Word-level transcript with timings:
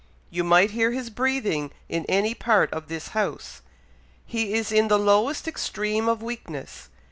You 0.31 0.43
might 0.43 0.71
hear 0.71 0.89
his 0.93 1.11
breathing 1.11 1.69
in 1.87 2.05
any 2.09 2.33
part 2.33 2.73
of 2.73 2.87
this 2.87 3.09
house. 3.09 3.61
He 4.25 4.55
is 4.55 4.71
in 4.71 4.87
the 4.87 4.97
lowest 4.97 5.47
extreme 5.47 6.09
of 6.09 6.23
weakness! 6.23 6.89